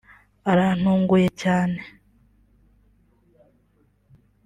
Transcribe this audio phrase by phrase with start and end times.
[0.51, 1.79] arantunguye cyane